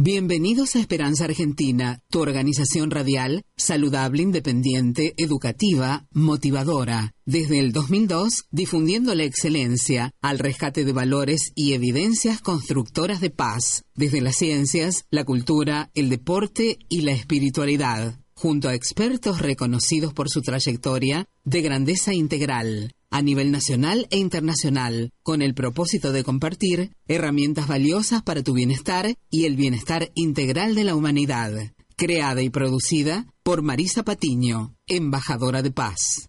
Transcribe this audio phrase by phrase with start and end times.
[0.00, 7.16] Bienvenidos a Esperanza Argentina, tu organización radial, saludable, independiente, educativa, motivadora.
[7.26, 13.82] Desde el 2002, difundiendo la excelencia al rescate de valores y evidencias constructoras de paz,
[13.96, 20.30] desde las ciencias, la cultura, el deporte y la espiritualidad, junto a expertos reconocidos por
[20.30, 26.92] su trayectoria de grandeza integral a nivel nacional e internacional, con el propósito de compartir
[27.06, 31.72] herramientas valiosas para tu bienestar y el bienestar integral de la humanidad.
[31.96, 36.28] Creada y producida por Marisa Patiño, embajadora de paz.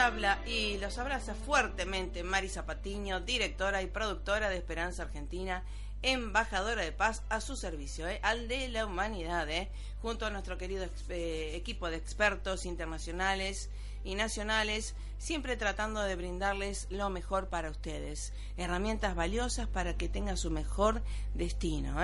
[0.00, 5.62] Habla y los abraza fuertemente Mari Zapatiño, directora y productora de Esperanza Argentina,
[6.00, 8.18] embajadora de paz a su servicio, ¿eh?
[8.22, 9.70] al de la humanidad, ¿eh?
[10.00, 13.68] junto a nuestro querido eh, equipo de expertos internacionales
[14.02, 20.38] y nacionales, siempre tratando de brindarles lo mejor para ustedes, herramientas valiosas para que tengan
[20.38, 21.02] su mejor
[21.34, 21.96] destino.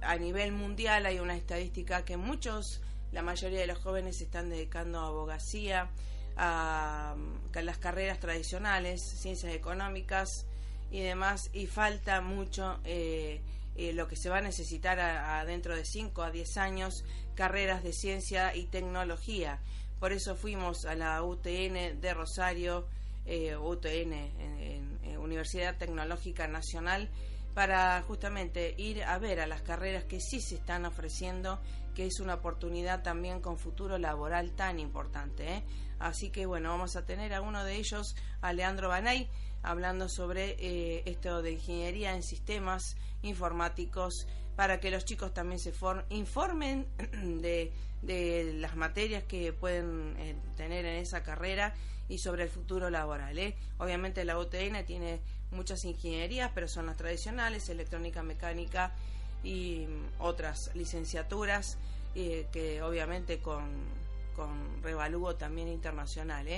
[0.00, 2.80] a nivel mundial hay una estadística que muchos,
[3.12, 5.90] la mayoría de los jóvenes se están dedicando a abogacía,
[6.36, 7.16] a,
[7.54, 10.46] las carreras tradicionales, ciencias económicas
[10.90, 13.40] y demás, y falta mucho eh,
[13.76, 17.04] eh, lo que se va a necesitar a, dentro de 5 a 10 años,
[17.34, 19.60] carreras de ciencia y tecnología.
[20.00, 22.86] Por eso fuimos a la UTN de Rosario,
[23.26, 27.10] eh, UTN, Universidad Tecnológica Nacional,
[27.54, 31.58] para justamente ir a ver a las carreras que sí se están ofreciendo,
[31.94, 35.54] que es una oportunidad también con futuro laboral tan importante.
[35.54, 35.64] ¿eh?
[35.98, 39.28] Así que bueno, vamos a tener a uno de ellos, a Leandro Banay,
[39.62, 44.26] hablando sobre eh, esto de ingeniería en sistemas informáticos,
[44.56, 45.72] para que los chicos también se
[46.10, 46.86] informen
[47.40, 51.74] de, de, las materias que pueden eh, tener en esa carrera
[52.08, 53.38] y sobre el futuro laboral.
[53.38, 53.54] ¿eh?
[53.78, 55.20] Obviamente la UTN tiene
[55.50, 58.92] muchas ingenierías, pero son las tradicionales, electrónica, mecánica
[59.44, 61.78] y mm, otras licenciaturas
[62.14, 63.70] eh, que obviamente con,
[64.34, 66.48] con revalúo también internacional.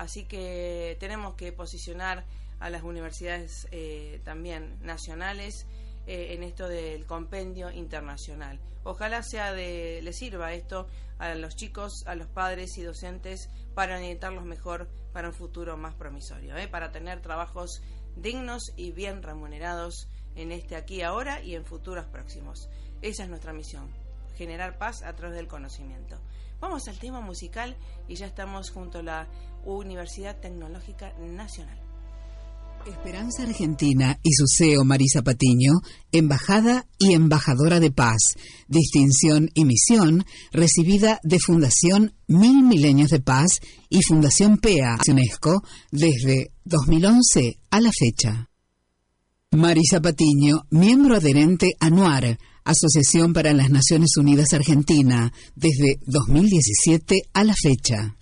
[0.00, 2.24] Así que tenemos que posicionar
[2.58, 5.66] a las universidades eh, también nacionales
[6.06, 8.58] en esto del compendio internacional.
[8.82, 10.88] Ojalá sea de, le sirva esto
[11.18, 15.94] a los chicos, a los padres y docentes para orientarlos mejor para un futuro más
[15.94, 17.82] promisorio, para tener trabajos
[18.16, 22.70] dignos y bien remunerados en este aquí ahora y en futuros próximos.
[23.02, 23.90] Esa es nuestra misión,
[24.36, 26.18] generar paz a través del conocimiento.
[26.60, 27.76] Vamos al tema musical
[28.08, 29.28] y ya estamos junto a la
[29.64, 31.78] Universidad Tecnológica Nacional.
[32.86, 35.80] Esperanza Argentina y su CEO Marisa Patiño,
[36.12, 38.18] embajada y embajadora de paz,
[38.68, 43.60] distinción y misión recibida de Fundación Mil Milenios de Paz
[43.90, 48.48] y Fundación PEA UNESCO desde 2011 a la fecha.
[49.52, 57.54] Marisa Patiño, miembro adherente ANUAR, Asociación para las Naciones Unidas Argentina, desde 2017 a la
[57.54, 58.14] fecha.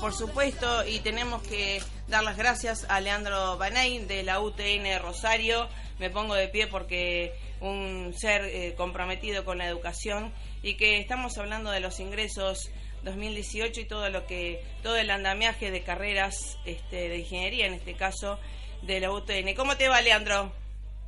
[0.00, 5.68] Por supuesto, y tenemos que dar las gracias a Leandro Banay de la UTN Rosario.
[5.98, 10.32] Me pongo de pie porque un ser eh, comprometido con la educación
[10.62, 12.70] y que estamos hablando de los ingresos
[13.02, 17.94] 2018 y todo lo que todo el andamiaje de carreras este, de ingeniería en este
[17.94, 18.38] caso
[18.80, 19.54] de la UTN.
[19.54, 20.50] ¿Cómo te va, Leandro?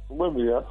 [0.09, 0.63] Buen día.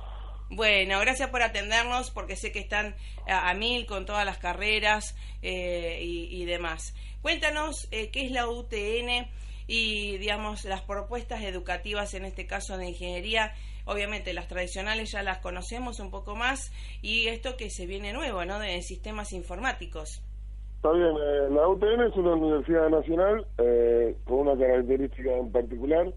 [0.53, 2.93] Bueno, gracias por atendernos porque sé que están
[3.25, 6.93] a, mil con todas las carreras eh, y, demás.
[7.21, 9.27] Cuéntanos eh, qué es la UTN
[9.67, 13.51] y, digamos, las propuestas educativas, en este caso de ingeniería.
[13.85, 16.71] Obviamente las tradicionales ya las conocemos un poco más
[17.01, 18.59] y esto que se viene nuevo, ¿no?
[18.59, 20.23] De sistemas informáticos.
[20.77, 26.11] Está bien, eh, la UTN es una universidad nacional eh, con una característica en particular,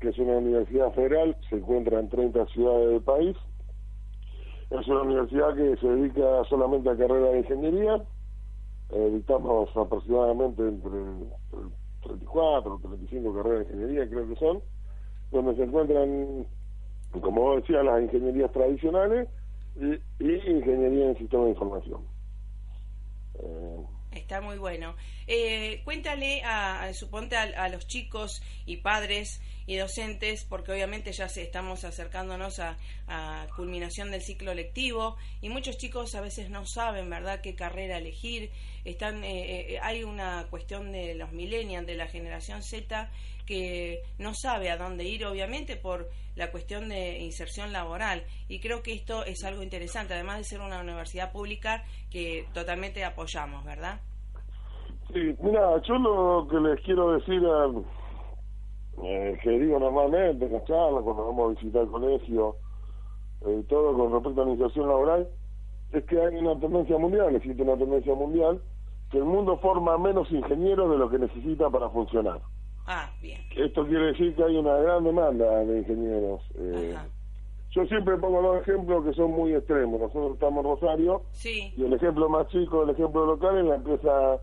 [0.00, 3.36] que es una universidad federal, se encuentra en 30 ciudades del país.
[4.70, 8.02] Es una universidad que se dedica solamente a carreras de ingeniería,
[8.90, 10.90] dictamos aproximadamente entre
[12.02, 14.62] 34 o 35 carreras de ingeniería, creo que son,
[15.30, 16.46] donde se encuentran,
[17.20, 19.28] como vos decías, las ingenierías tradicionales
[19.76, 22.00] y, ingeniería en sistema de información.
[23.34, 24.94] Eh, Está muy bueno.
[25.26, 31.42] Eh, cuéntale, a, suponte a, los chicos y padres y docentes, porque obviamente ya se,
[31.42, 32.76] estamos acercándonos a,
[33.54, 38.50] culminación del ciclo lectivo y muchos chicos a veces no saben, ¿verdad?, qué carrera elegir.
[38.84, 43.10] Están, eh, eh, hay una cuestión de los millennials, de la generación Z,
[43.44, 48.24] que no sabe a dónde ir, obviamente, por la cuestión de inserción laboral.
[48.48, 53.04] Y creo que esto es algo interesante, además de ser una universidad pública que totalmente
[53.04, 54.00] apoyamos, ¿verdad?
[55.12, 57.68] Sí, mira, yo lo que les quiero decir a
[59.04, 62.56] eh, que digo normalmente en las charlas, cuando vamos a visitar el colegio,
[63.46, 65.28] eh, todo con respecto a la inserción laboral,
[65.92, 68.60] es que hay una tendencia mundial, existe una tendencia mundial,
[69.10, 72.40] que el mundo forma menos ingenieros de lo que necesita para funcionar.
[72.86, 73.40] Ah, bien.
[73.56, 76.40] Esto quiere decir que hay una gran demanda de ingenieros.
[76.56, 76.96] Eh,
[77.70, 80.00] yo siempre pongo dos ejemplos que son muy extremos.
[80.00, 84.40] Nosotros estamos en Rosario y el ejemplo más chico, el ejemplo local es la empresa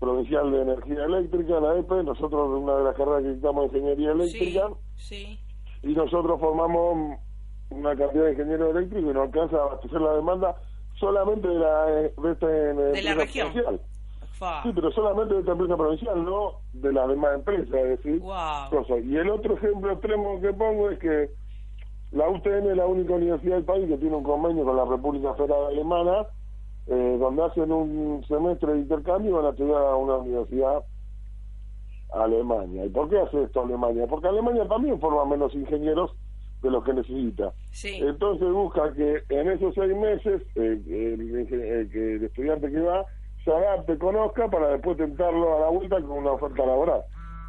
[0.00, 4.68] provincial de energía eléctrica, la EPE, nosotros una de las carreras que dictamos ingeniería eléctrica.
[4.96, 5.38] Sí,
[5.82, 7.18] y nosotros formamos
[7.70, 10.56] una cantidad de ingenieros eléctricos y nos alcanza a abastecer la demanda
[10.98, 13.52] solamente de la, de esta de la región.
[13.52, 13.80] provincial.
[14.62, 18.68] Sí, pero solamente de esta empresa provincial, no de las demás empresas, es decir, Wow.
[18.70, 19.02] cosas.
[19.04, 21.30] Y el otro ejemplo extremo que pongo es que
[22.12, 25.32] la UTN es la única universidad del país que tiene un convenio con la República
[25.34, 26.26] Federal Alemana,
[26.88, 30.84] eh, donde hacen un semestre de intercambio van a estudiar a una universidad
[32.12, 32.84] Alemania.
[32.84, 34.06] ¿Y por qué hace esto Alemania?
[34.08, 36.12] Porque Alemania también forma menos ingenieros
[36.62, 37.52] de los que necesita.
[37.70, 37.98] Sí.
[38.02, 43.04] Entonces busca que en esos seis meses eh, el, ingen- eh, el estudiante que va
[43.44, 47.02] se adapte, conozca para después tentarlo a la vuelta con una oferta laboral.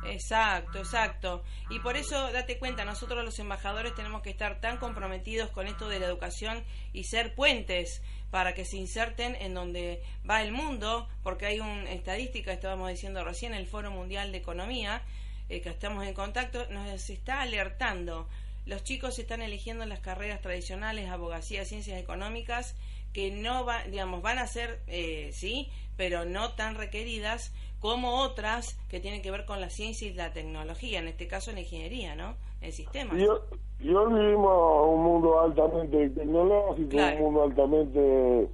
[0.06, 1.44] Exacto, exacto.
[1.70, 5.90] Y por eso date cuenta, nosotros los embajadores tenemos que estar tan comprometidos con esto
[5.90, 6.64] de la educación
[6.94, 11.92] y ser puentes para que se inserten en donde va el mundo, porque hay una
[11.92, 15.02] estadística, estábamos diciendo recién, el Foro Mundial de Economía,
[15.50, 18.28] eh, que estamos en contacto, nos está alertando.
[18.66, 22.76] Los chicos están eligiendo las carreras tradicionales, abogacía, ciencias económicas,
[23.14, 28.78] que no va, digamos, van a ser, eh, sí, pero no tan requeridas como otras
[28.90, 32.16] que tienen que ver con la ciencia y la tecnología, en este caso la ingeniería,
[32.16, 32.36] ¿no?
[32.62, 33.18] En sistemas.
[33.20, 33.42] Y, ho-
[33.80, 37.18] y hoy vivimos un mundo altamente tecnológico, Claro.
[37.18, 38.50] un mundo altamente...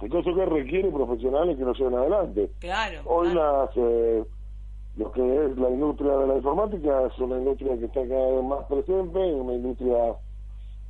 [0.00, 2.50] Entonces que requiere profesionales que nos lleven adelante.
[2.60, 3.00] Claro.
[3.06, 3.64] Hoy claro.
[3.64, 4.24] las, eh,
[4.96, 8.44] lo que es la industria de la informática es una industria que está cada vez
[8.44, 10.14] más presente, una industria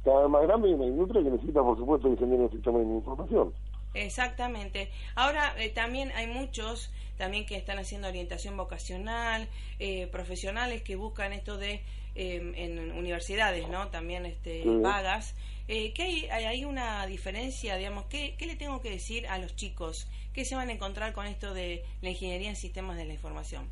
[0.04, 2.94] cada vez más grande y una industria que necesita, por supuesto, ingenieros de sistemas de
[2.94, 3.52] información.
[3.94, 4.90] Exactamente.
[5.14, 11.32] Ahora eh, también hay muchos también que están haciendo orientación vocacional, eh, profesionales que buscan
[11.32, 11.82] esto de
[12.14, 13.88] eh, en universidades, ¿no?
[13.88, 14.68] También este Sí.
[14.82, 15.36] vagas.
[15.68, 19.54] Eh, ¿qué hay, hay, una diferencia, digamos, ¿qué, ¿qué le tengo que decir a los
[19.54, 20.08] chicos?
[20.32, 23.68] ¿Qué se van a encontrar con esto de la ingeniería en sistemas de la información?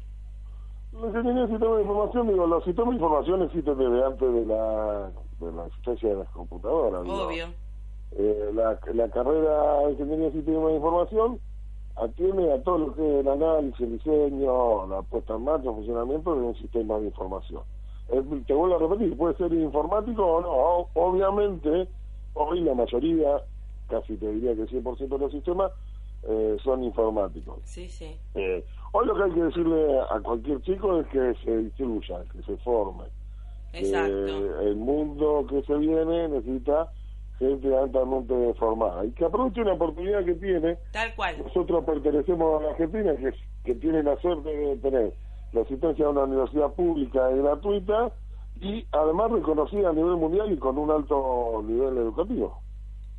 [0.92, 4.46] La ingeniería de sistemas de información, digo, los sistemas de información existen desde antes de
[4.46, 7.02] la, de la existencia de las computadoras.
[7.04, 7.65] digo.
[8.18, 11.40] Eh, la, la carrera de ingeniería de sistemas de información
[11.96, 15.74] atiende a todo lo que es el análisis, el diseño, la puesta en marcha, el
[15.76, 17.62] funcionamiento de un sistema de información.
[18.08, 20.88] Eh, te vuelvo a repetir, puede ser informático o no.
[20.94, 21.88] Obviamente,
[22.34, 23.42] hoy la mayoría,
[23.88, 25.72] casi te diría que el 100% de los sistemas,
[26.28, 27.58] eh, son informáticos.
[27.64, 28.16] Sí, sí.
[28.34, 32.42] Eh, hoy lo que hay que decirle a cualquier chico es que se instruya, que
[32.42, 33.04] se forme.
[33.72, 34.26] Exacto.
[34.26, 36.90] Eh, el mundo que se viene necesita
[37.38, 40.76] gente altamente formada y que aproveche una oportunidad que tiene.
[40.92, 41.36] Tal cual.
[41.42, 43.32] Nosotros pertenecemos a la Argentina, que,
[43.64, 45.12] que tiene la suerte de tener
[45.52, 48.12] la asistencia a una universidad pública y gratuita
[48.60, 52.60] y además reconocida a nivel mundial y con un alto nivel educativo.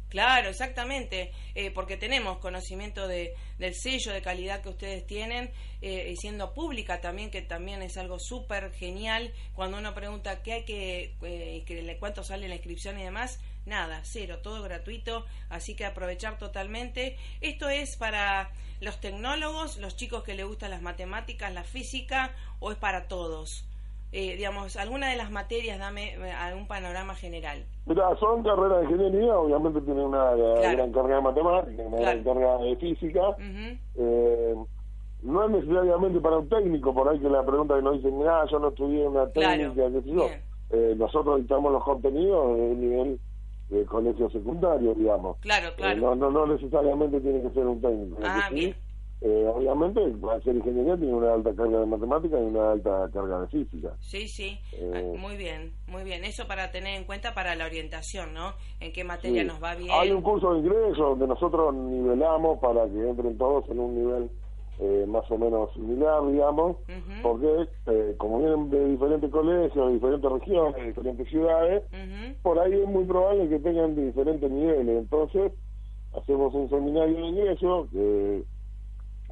[0.10, 6.12] Claro, exactamente, eh, porque tenemos conocimiento de, del sello de calidad que ustedes tienen, eh,
[6.12, 9.34] y siendo pública también, que también es algo súper genial.
[9.54, 14.38] Cuando uno pregunta qué hay que, eh, cuánto sale la inscripción y demás, nada, cero,
[14.42, 17.18] todo gratuito, así que aprovechar totalmente.
[17.42, 18.50] Esto es para
[18.82, 23.66] los tecnólogos, los chicos que les gustan las matemáticas, la física, o es para todos.
[24.14, 27.66] Eh, digamos, alguna de las materias, dame eh, algún panorama general.
[27.86, 30.78] Mira, son carreras de ingeniería, obviamente tienen una Claro.
[30.78, 32.24] gran carga de matemáticas, una Claro.
[32.24, 33.30] gran carga de física.
[33.32, 33.78] Ujú.
[33.96, 34.56] Eh,
[35.24, 38.46] no es necesariamente para un técnico, por ahí que la pregunta que nos dicen, ah,
[38.50, 40.30] yo no estudié una Claro, técnica, qué sé yo.
[40.70, 43.20] Eh, nosotros dictamos los contenidos de nivel
[43.70, 45.38] de colegio secundario, digamos.
[45.40, 46.00] Claro, Eh, claro.
[46.00, 48.18] no, no, no necesariamente tiene que ser un técnico.
[48.24, 48.76] Ah, bien.
[49.22, 53.42] eh, obviamente, al ser ingeniería tiene una alta carga de matemáticas y una alta carga
[53.42, 53.90] de física.
[54.00, 54.92] Sí, sí, Eh.
[55.16, 56.24] Ah, muy bien, muy bien.
[56.24, 58.54] Eso para tener en cuenta para la orientación, ¿no?
[58.80, 59.48] En qué materia Sí.
[59.48, 59.90] nos va bien.
[59.92, 64.30] Hay un curso de ingreso donde nosotros nivelamos para que entren todos en un nivel
[64.80, 66.78] eh, más o menos similar, digamos,
[67.24, 72.36] porque eh, como vienen de diferentes colegios, de diferentes regiones, de diferentes ciudades, Ujú.
[72.44, 74.98] por ahí es muy probable que tengan de diferentes niveles.
[75.00, 75.52] Entonces,
[76.14, 78.44] hacemos un seminario de ingreso que,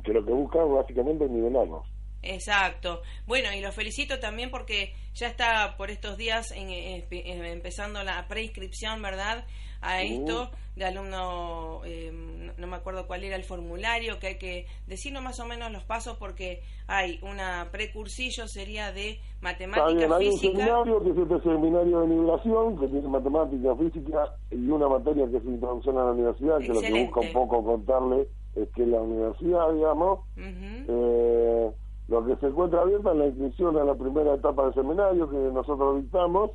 [0.04, 1.86] que lo que busca básicamente es nivelarnos.
[2.24, 3.02] Exacto.
[3.28, 9.00] Bueno, y lo felicito también porque ya está por estos días en- empezando la preinscripción,
[9.04, 9.46] ¿verdad?
[9.86, 14.38] A esto de alumno, eh, no, no me acuerdo cuál era el formulario, que hay
[14.38, 20.12] que decirnos más o menos los pasos porque hay una precursillo, sería de matemática, bien,
[20.12, 20.58] hay un física.
[20.58, 25.38] seminario que es este seminario de nivelación, que tiene matemática, física y una materia que
[25.38, 29.02] es introducción a la universidad, que lo que busca un poco contarle es que la
[29.02, 31.72] universidad, digamos, eh,
[32.08, 35.38] lo que se encuentra abierta es la inscripción a la primera etapa del seminario que
[35.38, 36.52] nosotros dictamos.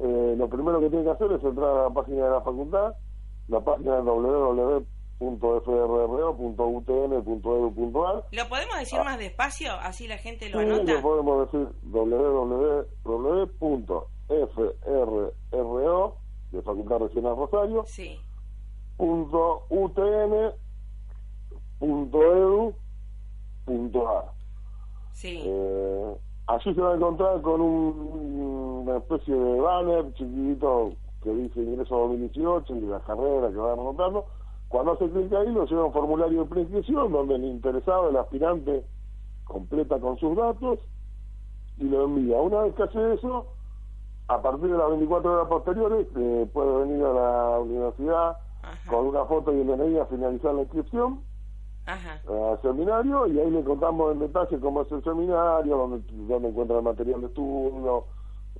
[0.00, 2.94] Eh, lo primero que tiene que hacer es entrar a la página de la facultad,
[3.48, 3.96] la página
[6.88, 8.24] www.frro.utn.edu.ar.
[8.30, 9.72] ¿Lo podemos decir más despacio?
[9.82, 10.62] Así la gente lo Ah.
[10.62, 10.92] Sí, anota.
[10.92, 11.68] le podemos decir
[14.28, 16.16] FRRO,
[16.52, 18.18] de Facultad Regional Rosario, Sí.
[18.96, 20.52] punto UTN,
[21.78, 22.74] punto edu,
[23.64, 24.32] punto A.
[25.12, 25.42] Sí.
[25.44, 26.14] Eh,
[26.46, 28.57] allí se va a encontrar con un-
[28.88, 30.92] una especie de banner chiquitito
[31.22, 34.24] que dice ingreso 2018 y la carrera que van anotando.
[34.68, 38.16] Cuando hace clic ahí, lo lleva a un formulario de preinscripción donde el interesado, el
[38.16, 38.84] aspirante,
[39.44, 40.78] completa con sus datos
[41.78, 42.36] y lo envía.
[42.40, 43.46] Una vez que hace eso,
[44.28, 48.90] a partir de las 24 horas posteriores, eh, puede venir a la universidad Ajá.
[48.90, 51.20] con una foto y el DNI a finalizar la inscripción
[51.86, 52.20] Ajá.
[52.28, 56.76] al seminario y ahí le contamos en detalle cómo es el seminario, dónde, dónde encuentra
[56.76, 58.04] el material de estudio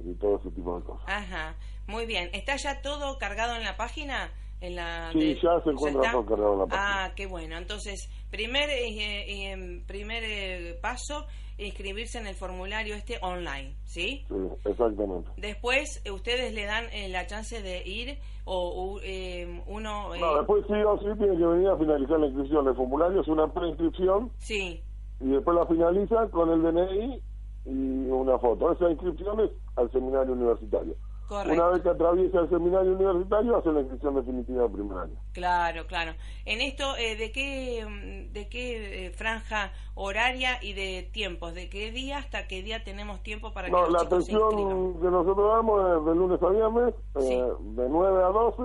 [0.05, 1.05] y todo ese tipo de cosas.
[1.09, 1.55] Ajá.
[1.87, 2.29] Muy bien.
[2.33, 4.31] ¿Está ya todo cargado en la página?
[4.61, 7.05] En la Sí, de- ya se encuentra todo cargado en la página.
[7.05, 7.57] Ah, qué bueno.
[7.57, 11.27] Entonces, primer, eh, eh, primer eh, paso,
[11.59, 14.25] inscribirse en el formulario este online, ¿sí?
[14.29, 15.31] Sí, exactamente.
[15.37, 20.15] Después, eh, ustedes le dan la chance de ir o eh, uno...
[20.17, 22.67] No, después sí o sí tiene que venir a finalizar la inscripción.
[22.69, 24.83] El formulario es una preinscripción Sí,
[25.21, 27.21] y después la finaliza con el DNI
[27.69, 28.73] y una foto.
[28.73, 30.95] Esa inscripción es al seminario universitario.
[31.27, 31.53] correcto.
[31.53, 35.15] Una vez que atraviesa el seminario universitario, hace la inscripción definitiva del primer año.
[35.33, 36.15] Claro, claro.
[36.47, 41.55] En esto, eh, ¿de qué, mm, de qué eh, franja horaria y de tiempos?
[41.55, 45.01] ¿De qué día hasta qué día tenemos tiempo para que No, los la se atención
[45.01, 48.63] que nosotros damos es de lunes a viernes, eh, de 9 a 12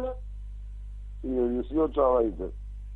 [1.23, 2.43] y de 18 a 20.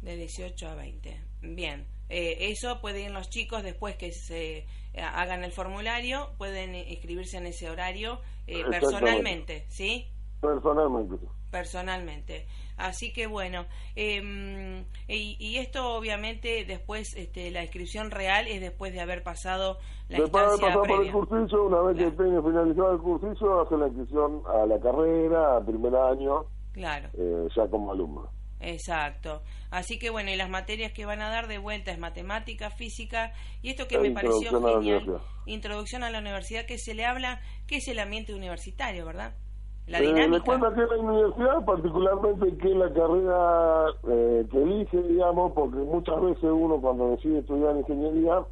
[0.02, 1.24] De 18 a 20.
[1.42, 1.97] Bien.
[2.10, 7.38] Eh, eso pueden ir los chicos después que se eh, hagan el formulario, pueden inscribirse
[7.38, 10.08] en ese horario eh, personalmente, ¿sí?
[10.40, 11.18] Personalmente.
[11.52, 12.48] personalmente.
[12.78, 18.94] Así que bueno, eh, y, y esto obviamente después, este, la inscripción real es después
[18.94, 21.12] de haber pasado la Después de instancia pasar por el previa.
[21.12, 22.12] cursillo, una vez Claro.
[22.12, 27.10] que tenga finalizado el cursillo, hace la inscripción a la carrera, a primer año, Claro,
[27.18, 28.30] eh, ya como alumno.
[28.60, 29.42] Exacto.
[29.72, 33.34] Así que bueno, y las materias que van a dar de vuelta es matemática, física,
[33.62, 37.06] y esto que La me pareció a genial, introducción a la universidad, que se le
[37.06, 39.34] habla, que es el ambiente universitario, ¿verdad?
[39.88, 40.44] La Eh, dinámica.
[40.44, 46.44] cuenta que la universidad, particularmente que la carrera eh, que elige, digamos, porque muchas veces
[46.44, 48.46] uno cuando decide estudiar ingeniería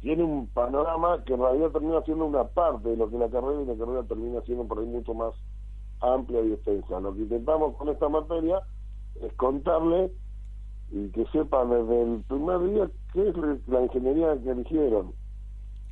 [0.00, 3.62] tiene un panorama que en realidad termina siendo una parte de lo que la carrera
[3.62, 5.34] y la carrera termina siendo por ahí mucho más
[6.00, 7.00] amplia y extensa.
[7.00, 8.60] Lo que intentamos con esta materia
[9.22, 10.10] es contarle
[10.90, 15.12] y que sepan desde el primer día qué es la ingeniería que eligieron.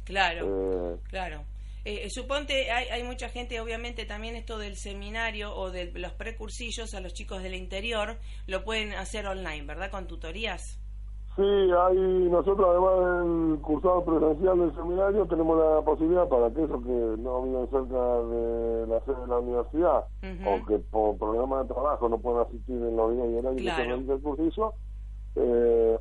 [0.04, 0.94] Claro.
[0.94, 1.44] Eh, Claro.
[1.84, 6.12] Eh, eh, suponte, hay, hay mucha gente, obviamente también esto del seminario o de los
[6.14, 9.90] precursillos a los chicos del interior lo pueden hacer online, ¿verdad?
[9.92, 10.80] Con tutorías.
[11.36, 17.14] Sí, hay, nosotros además del cursado presencial del seminario tenemos la posibilidad para aquellos que
[17.22, 20.04] no viven cerca de la sede de la universidad
[20.46, 23.62] o que por problemas de trabajo no pueden asistir en los días y horarios que
[23.64, 23.76] Claro.
[23.82, 24.74] se realiza el cursillo,
[25.34, 25.98] eh,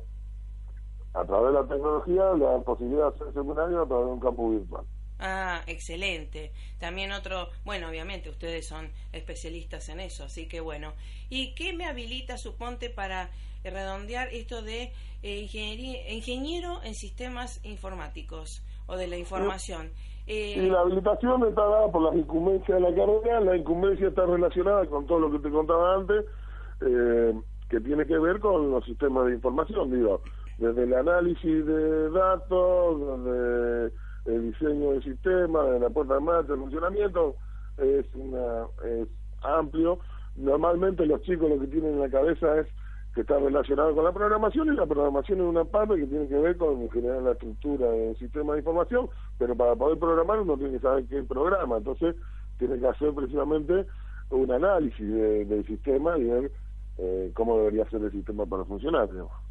[1.12, 4.12] a través de la tecnología le dan posibilidad de hacer el seminario a través de
[4.12, 4.84] un campo virtual.
[5.18, 6.52] Ah, excelente.
[6.78, 10.92] También otro, bueno, obviamente ustedes son especialistas en eso, así que bueno.
[11.30, 13.30] ¿Y qué me habilita, suponte, para
[13.64, 19.90] redondear esto de eh, ingeniero en sistemas informáticos o de la información?
[20.26, 23.40] Eh, Y la habilitación está dada por las incumbencias de la carrera.
[23.40, 26.24] La incumbencia está relacionada con todo lo que te contaba antes,
[26.82, 27.32] eh,
[27.70, 30.20] que tiene que ver con los sistemas de información, digo,
[30.58, 33.92] desde el análisis de datos, desde
[34.26, 37.36] el diseño del sistema, de la puesta en marcha, el funcionamiento,
[37.78, 39.08] es, una, es
[39.42, 39.98] amplio.
[40.34, 42.66] Normalmente los chicos lo que tienen en la cabeza es
[43.14, 46.34] que está relacionado con la programación y la programación es una parte que tiene que
[46.36, 49.08] ver con generar la estructura del sistema de información,
[49.38, 52.14] pero para poder programar uno tiene que saber qué programa, entonces
[52.58, 53.86] tiene que hacer precisamente
[54.30, 56.52] un análisis de- del sistema y ver
[56.98, 59.10] eh, cómo debería ser el sistema para funcionar.
[59.10, 59.45] digamos.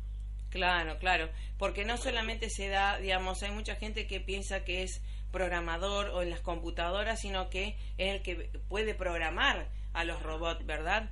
[0.56, 1.28] Claro, claro,
[1.60, 6.22] porque no solamente se da, digamos, hay mucha gente que piensa que es programador o
[6.22, 11.10] en las computadoras, sino que es el que puede programar a los robots, ¿verdad?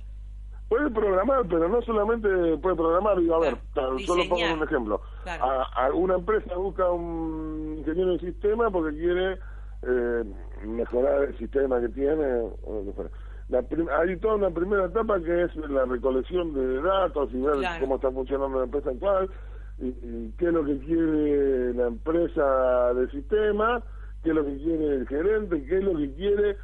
[0.70, 2.26] Puede programar, pero no solamente
[2.62, 3.58] puede programar, digo, a ver,
[4.06, 5.02] solo pongo un ejemplo.
[5.24, 5.44] Claro.
[5.44, 9.38] A, a una empresa busca un ingeniero de sistema porque quiere
[9.82, 10.24] eh,
[10.64, 12.24] mejorar el sistema que tiene.
[12.62, 13.10] o lo que fuera.
[13.54, 17.54] La prim- hay toda una primera etapa que es la recolección de datos y ver
[17.58, 17.80] Claro.
[17.82, 19.30] cómo está funcionando la empresa actual
[19.78, 23.80] y, y qué es lo que quiere la empresa del sistema,
[24.24, 26.56] qué es lo que quiere el gerente, qué es lo que quiere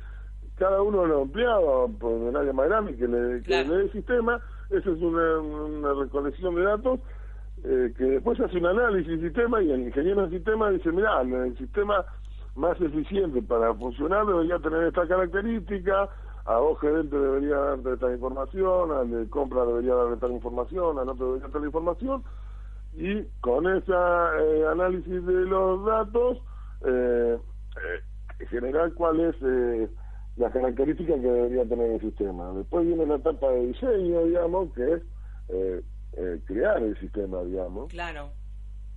[0.56, 3.68] cada uno de los empleados por el área más grande que le, que Claro.
[3.68, 6.98] le dé el sistema, eso es una, una recolección de datos
[7.62, 11.20] eh, que después hace un análisis del sistema y el ingeniero del sistema dice, mira,
[11.20, 12.04] el sistema
[12.56, 16.08] más eficiente para funcionar debería tener esta característica,
[16.50, 21.08] a vos gerente debería darte esta información, al de compra debería darle tal información, al
[21.08, 22.24] otro debería tal información,
[22.94, 26.38] y con ese eh, análisis de los datos,
[26.84, 29.88] eh, eh, generar cuál es eh,
[30.38, 32.52] la característica que debería tener el sistema.
[32.52, 35.02] Después viene la etapa de diseño, digamos, que es
[35.50, 35.82] eh,
[36.14, 37.90] eh, crear el sistema, digamos.
[37.90, 38.30] Claro.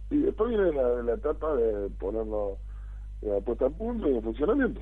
[0.09, 2.57] Y después viene la, la etapa de ponerlo
[3.21, 4.81] eh, puesta a punto y en funcionamiento.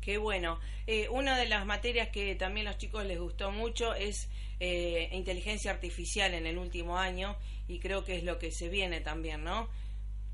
[0.00, 0.58] Qué bueno.
[0.86, 5.08] Eh, una de las materias que también a los chicos les gustó mucho es eh,
[5.12, 7.36] inteligencia artificial en el último año
[7.68, 9.68] y creo que es lo que se viene también, ¿no?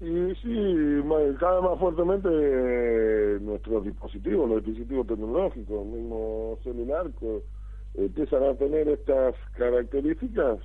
[0.00, 1.02] Y sí,
[1.40, 7.42] cada más fuertemente eh, nuestros dispositivos, los dispositivos tecnológicos, el mismo celular, que
[7.94, 10.58] empiezan a tener estas características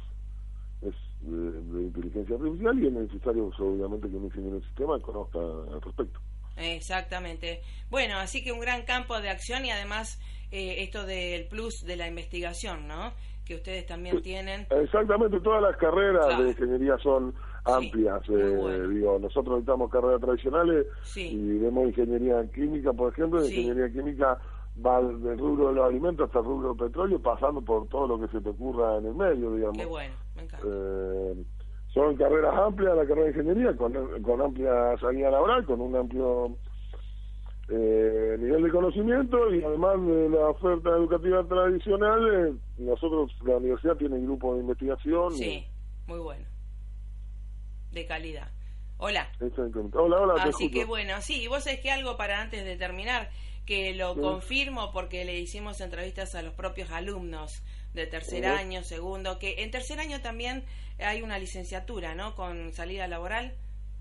[0.81, 5.39] es, de, de inteligencia artificial y es necesario obviamente que un ingeniero del sistema conozca
[5.39, 6.19] al respecto.
[6.57, 7.61] Exactamente.
[7.89, 10.19] Bueno, así que un gran campo de acción y además
[10.51, 13.13] eh, esto del plus de la investigación, ¿no?
[13.45, 14.67] Que ustedes también tienen.
[14.69, 16.43] Exactamente, todas las carreras Claro.
[16.43, 17.33] de ingeniería son
[17.65, 18.21] amplias.
[18.29, 18.87] eh, bueno.
[18.89, 21.29] Digo, nosotros necesitamos carreras tradicionales Sí.
[21.31, 23.61] y vemos ingeniería química, por ejemplo, Sí.
[23.61, 24.37] ingeniería química
[24.85, 28.19] va del rubro de los alimentos hasta el rubro del petróleo, pasando por todo lo
[28.19, 29.77] que se te ocurra en el medio, digamos.
[29.77, 30.65] Qué bueno, me encanta.
[30.67, 31.35] Eh,
[31.93, 36.55] son carreras amplias, la carrera de ingeniería, con, con amplia salida laboral, con un amplio
[37.69, 43.95] eh, nivel de conocimiento y además de la oferta educativa tradicional, eh, nosotros, la universidad
[43.97, 45.31] tiene grupos de investigación.
[45.31, 45.65] Sí,
[46.07, 46.45] muy bueno.
[47.91, 48.47] De calidad.
[48.97, 49.27] Hola.
[49.93, 50.71] Hola, hola, Así escucho.
[50.71, 53.29] que bueno, sí, y vos sabés que algo para antes de terminar,
[53.65, 54.21] que lo Sí.
[54.21, 59.71] confirmo porque le hicimos entrevistas a los propios alumnos de tercer año, segundo, que en
[59.71, 60.63] tercer año también
[60.99, 62.35] hay una licenciatura, ¿no?
[62.35, 63.53] Con salida laboral.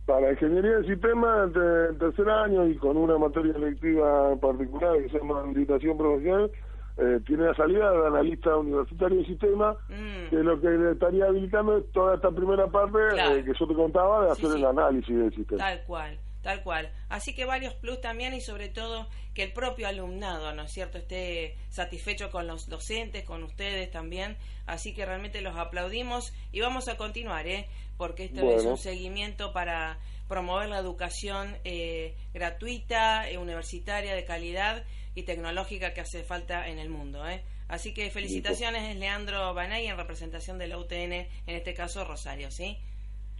[0.06, 5.08] Para ingeniería de sistemas, en tercer año y con una materia electiva en particular que
[5.08, 6.50] se llama habilitación profesional,
[6.98, 10.30] eh, tiene la salida de analista universitario de sistemas, Mm.
[10.30, 13.36] que lo que le estaría habilitando es toda esta primera parte Claro.
[13.36, 14.58] eh, que yo te contaba de Sí, hacer sí.
[14.58, 15.58] el análisis del sistema.
[15.64, 16.92] Tal cual, tal cual.
[17.08, 20.98] Así que varios plus también y sobre todo que el propio alumnado, ¿no es cierto?,
[20.98, 24.36] esté satisfecho con los docentes, con ustedes también.
[24.66, 27.68] Así que realmente los aplaudimos y vamos a continuar, ¿eh?
[27.96, 29.98] Porque esto es un seguimiento para
[30.28, 36.78] promover la educación eh, gratuita, eh, universitaria, de calidad y tecnológica que hace falta en
[36.78, 37.42] el mundo, ¿eh?
[37.68, 42.78] Así que felicitaciones, Leandro Banay, en representación de la UTN, en este caso Rosario, ¿sí?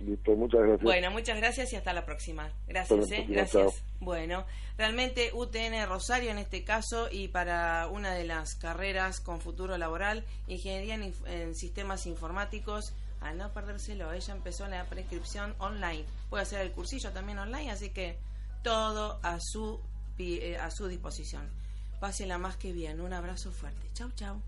[0.01, 0.83] Listo, muchas gracias.
[0.83, 2.51] Bueno, muchas gracias y hasta la próxima.
[2.67, 3.09] Gracias, la ¿eh?
[3.09, 3.63] próxima, Gracias.
[3.63, 3.75] chao.
[4.01, 4.47] Bueno,
[4.79, 10.25] realmente UTN Rosario en este caso y para una de las carreras con futuro laboral,
[10.47, 16.05] Ingeniería en, Sistemas Informáticos, a no perdérselo, ella empezó la prescripción online.
[16.31, 18.19] Puede hacer el cursillo también online, así que
[18.63, 19.81] todo a su,
[20.19, 21.49] eh, a su disposición.
[22.01, 23.01] Pásela más que bien.
[23.01, 23.87] Un abrazo fuerte.
[23.93, 24.41] Chau, chau.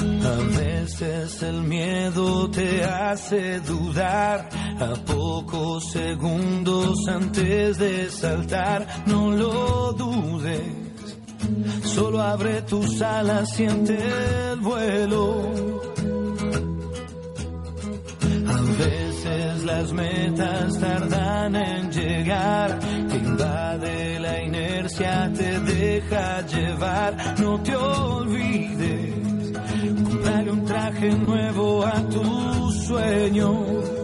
[0.00, 4.48] A veces el miedo te hace dudar,
[4.80, 10.88] a pocos segundos antes de saltar, no lo dudes.
[11.84, 13.98] Solo abre tus alas, siente
[14.52, 15.52] el vuelo.
[18.46, 27.60] A veces las metas tardan en llegar, te invade la inercia, te deja llevar, no
[27.62, 28.77] te olvides.
[30.98, 33.97] Traje nuevo a tus sueños.